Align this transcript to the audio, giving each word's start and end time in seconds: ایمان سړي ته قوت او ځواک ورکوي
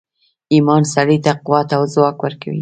ایمان 0.53 0.83
سړي 0.93 1.17
ته 1.25 1.31
قوت 1.45 1.69
او 1.77 1.83
ځواک 1.93 2.17
ورکوي 2.21 2.59